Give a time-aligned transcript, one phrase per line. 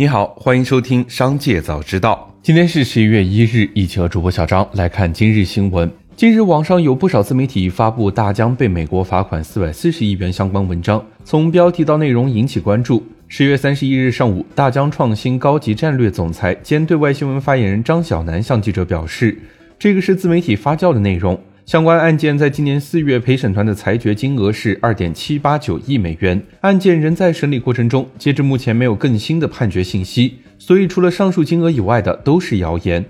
[0.00, 2.32] 你好，欢迎收听《商界早知道》。
[2.42, 5.92] 今天是十一月一日，一起和主播小张来看今日新闻。
[6.16, 13.06] 近日，网上有不少自媒体发布大疆被美国罚款四百四十亿元相关文章，从标题到内容引起关注。
[13.28, 19.36] 十月三十一日上午，大疆创新高级战略总裁兼对外新闻发言人张晓楠向记者表示，
[19.78, 21.38] 这个是自媒体发酵的内容。
[21.70, 33.04] 相关案件在今年四月陪审团的裁决金额是二点七八九亿美元，案件仍在审理过程中，截至目前没有更新的判决信息，所以除了上述金额以外的都是谣言。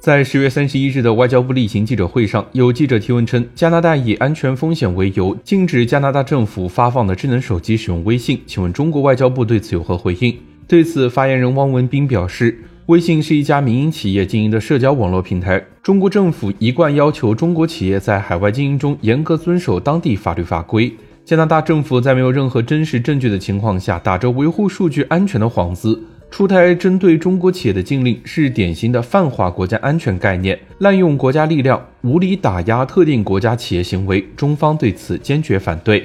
[0.00, 10.36] 在十月三十一日的外交部例行记者会上，有记者提问称，加拿大以安全风险为由禁止加拿大政府发放的智能手机使用微信，请问中国外交部对此有何回应？
[10.66, 12.58] 对此，发言人汪文斌表示。
[12.86, 15.64] 微信是一家民营企业经营的社交网络平台。
[15.82, 20.92] 中国政府一贯要求中国企业在海外经营中严格遵守当地法律法规。
[21.24, 25.98] 加拿大政府在没有任何真实证据的情况下，打着维护数据安全的幌子，
[26.30, 34.22] 出台针对中国企业的禁令，是典型的泛化国家安全概念、滥用国家力量、无理打压特定国家企业行为。
[34.36, 36.04] 中方对此坚决反对。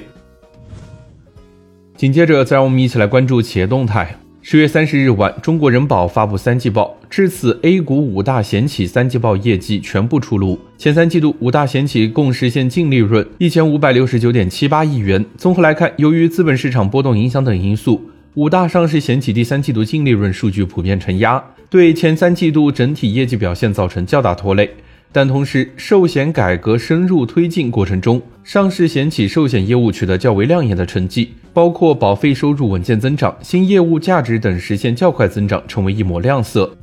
[1.97, 4.15] 紧接着，再让我们一起来关注企业动态。
[4.51, 10.57] 十月三十日晚，中国人保发布三季报，至此 A 股五大险企三季报业绩全部出炉。
[10.75, 15.23] 前三季度五大险企共实现净利润一千五百六十九点七八亿元。
[15.37, 24.71] 综合来看，由于资本市场波动影响等因素，五大上市险企第三季度净利润数据普遍承压，对前三季度整体业绩表现造成较大拖累。
[25.11, 36.77] 但同时，寿险改革深入推进过程中，上市险企寿险业务取得较为亮眼的成绩，包括保费收入稳健增长、新业务价值等实现较快增长，成为一抹亮色。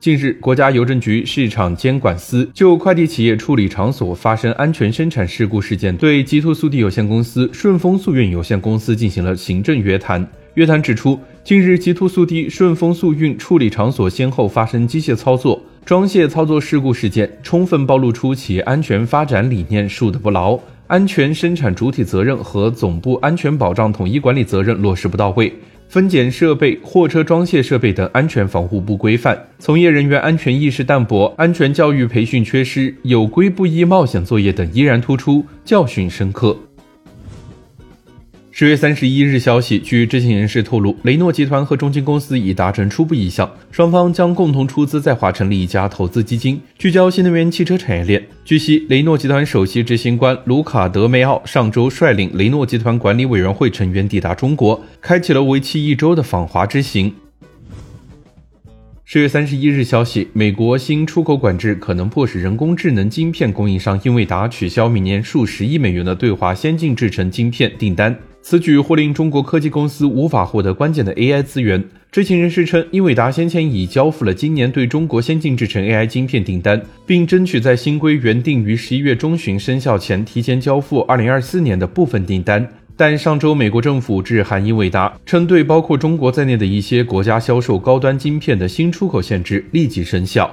[0.00, 10.26] 近日，国家邮政局市场监管司就快递企业处理场所发生安全生产事故事件，对极兔速递有限公司、顺丰速运有限公司进行了行政约谈。
[10.54, 15.62] 约谈指出，近日极兔速递、顺丰速运处理场所先后发生机械操作。
[15.84, 25.52] 装卸操作事故事件充分暴露出企业安全发展理念树的不牢，安全生产主体责任和总部安全保障统一管理责任落实不到位，
[25.88, 36.56] 分拣设备、货车装卸设备等安全防护不规范，从业人员安全意识淡薄，安全教育培训缺失，有规不依冒险作业等依然突出，教训深刻。
[38.60, 48.22] 十月三十一日消息，据知情人士透露，雷诺集团和中金公司已达成初步意向，双方将共同出资在华成立一家投资基金，聚焦新能源汽车产业链。
[48.44, 57.10] 据悉，雷诺集团首席执行官卢卡德梅奥上周率领雷诺集团管理委员会成员抵达中国，开启了为期一周的访华之行。
[59.06, 68.14] 十月三十一日消息，美国新出口管制可能迫使人工智能晶片供应商英伟达取消明年数十亿美元的对华先进制程晶片订单。
[68.42, 71.84] 此举或令中国科技公司无法获得关键的 AI 资源。
[72.10, 82.66] 知情人士称，英伟达先前已交付了今年对中国先进制程 AI 晶片订单，并争取在新规原定于十一月中旬生效前提前交付二零二四年的部分订单。
[82.96, 90.50] 但上周，美国政府致函英伟达，称对包括中国在内的一些国家销售高端晶片的新出口限制立即生效。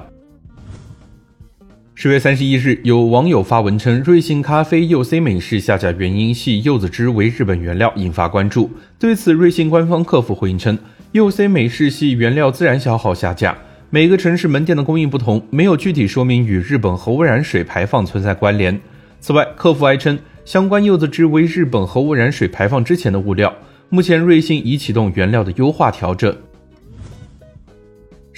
[2.00, 8.70] 十月三十一日，有网友发文称，瑞幸咖啡柚 C 美式下架原因系柚子汁为日本原料，引发关注。
[9.00, 10.78] 对此，瑞幸官方客服回应称，
[11.14, 13.58] 柚 C 美式系原料自然消耗下架，
[13.90, 18.80] 每个城市门店的供应不同，没有具体说明与日本核污染水排放存在关联。
[19.20, 23.52] 此外，客服还称，相关柚子汁为日本核污染水排放之前的物料，
[23.90, 26.38] 目前瑞幸已启动原料的优化调整。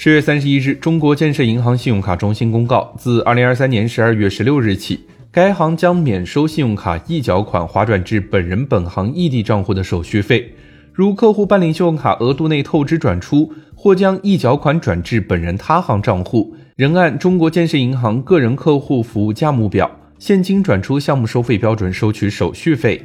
[0.02, 10.54] 十月三十一日，中国建设银行信用卡中心公告，自二零二三年十二月十六日起，该行将免收信用卡一缴款划转至本人本行异地账户的手续费。
[10.94, 23.04] 如客户办理信用卡额度内透支转出，或将一缴款转至本人他行账户，仍按中国建设银行个人客户服务价目表现金转出项目收费标准收取手续费。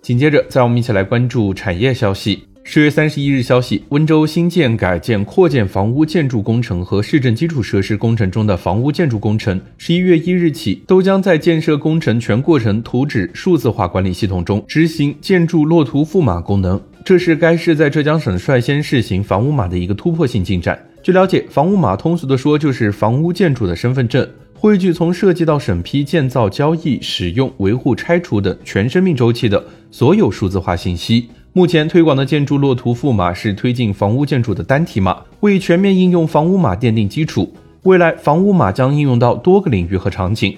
[0.00, 2.44] 紧接着，再让我们一起来关注产业消息。
[2.66, 16.80] 十月三十一日消息，温州新建、改建、扩建房屋建筑工程和市政基础设施工程中的房屋建筑工程，十一月一日起都将在建设工程全过程图纸数字化管理系统中执行建筑落图赋码功能。
[17.04, 20.76] 这是该市在浙江省率先试行房屋码的一个突破性进展。
[21.02, 31.28] 据了解，房屋码通俗的说就是房屋建筑的身份证，汇聚从设计到审批、建造、交易、使用、维护、拆除等全生命周期的所有数字化信息。
[31.56, 37.54] 目前推广的建筑落图赋码是推进房屋建筑的单体码，为全面应用房屋码奠定基础。
[37.84, 40.56] 未来，房屋码将应用到多个领域和场景。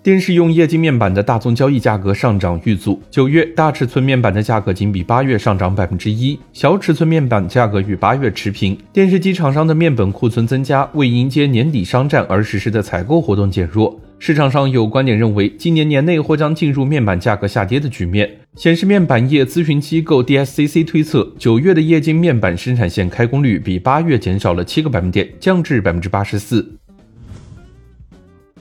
[0.00, 8.78] 电视用液晶面板的大宗交易价格上涨遇阻，九月大尺寸面板的价格仅比八月上涨百分之一，小尺寸面板价格与八月持平。
[8.92, 13.98] 电视机厂商的面板库存增加，为迎接年底商战而实施的采购活动减弱。
[14.20, 18.30] 市场上有观点认为，今年年内或将进入面板价格下跌的局面。
[18.56, 26.76] 显示面板业咨询机构 DSCC 推测，九月的液晶面板生产线开工率比八月减少了七个百分点，降至百分之八十四。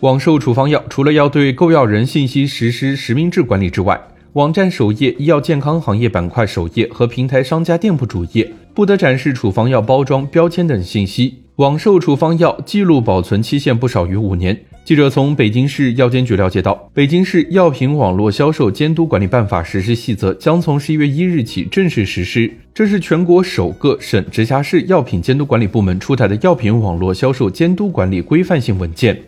[0.01, 3.99] 网售处方药除了要对购药人信息实施实名制管理之外，
[4.33, 11.45] 网站首页、医药健康行业板块首页和平台商家店铺主页不得展示处方药包装、标签等信息。
[11.59, 14.57] 网售处方药记录保存期限不少于五年。
[14.85, 22.49] 记者从北京市药监局了解到，北京市药品网络销售监督管理办法实施细则将从十一月一日起正式实施。
[22.73, 29.21] 这是全国首个省直辖市药品监督管理部门出台的药品网络销售监督管理规范性文件。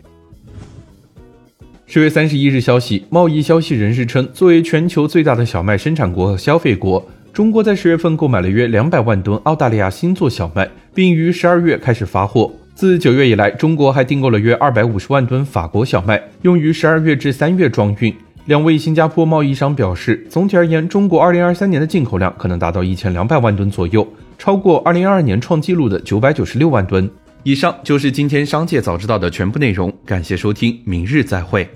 [1.84, 12.52] 十月三十一日消息，贸易消息人士称，作为全球最大的小麦生产国和消费国，中国在十月份购买了约两百万吨澳大利亚新作小麦，并于十二月开始发货。
[12.74, 18.14] 自九月以来，中国还订购了约二百五十万吨法国小麦，用于十二月至三月装运。
[18.44, 24.06] 两位新加坡贸易商表示，总体而言，中国二零二三年的进口量可能达到一千两百万吨左右，
[24.36, 27.08] 超过二零二二年创纪录的九百九十六万吨。
[27.44, 31.66] 以上就是今天商界早知道的全部内容，感谢收听，明日再会。